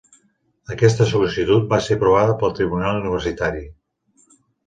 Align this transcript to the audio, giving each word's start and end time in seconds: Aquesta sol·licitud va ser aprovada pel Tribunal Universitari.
Aquesta 0.75 1.05
sol·licitud 1.09 1.67
va 1.73 1.79
ser 1.87 1.97
aprovada 1.99 2.35
pel 2.41 2.57
Tribunal 2.61 2.99
Universitari. 3.01 3.61